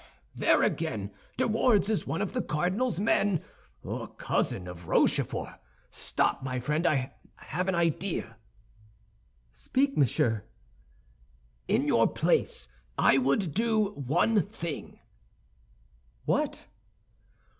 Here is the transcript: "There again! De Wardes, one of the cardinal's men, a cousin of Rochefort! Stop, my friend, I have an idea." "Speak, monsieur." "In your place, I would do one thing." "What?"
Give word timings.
"There 0.33 0.63
again! 0.63 1.11
De 1.37 1.47
Wardes, 1.47 2.07
one 2.07 2.23
of 2.23 2.33
the 2.33 2.41
cardinal's 2.41 2.99
men, 2.99 3.43
a 3.85 4.07
cousin 4.17 4.67
of 4.67 4.87
Rochefort! 4.87 5.59
Stop, 5.91 6.41
my 6.41 6.59
friend, 6.59 6.87
I 6.87 7.13
have 7.35 7.67
an 7.67 7.75
idea." 7.75 8.37
"Speak, 9.51 9.95
monsieur." 9.95 10.43
"In 11.67 11.85
your 11.85 12.07
place, 12.07 12.67
I 12.97 13.19
would 13.19 13.53
do 13.53 13.91
one 13.93 14.41
thing." 14.41 14.97
"What?" 16.25 16.65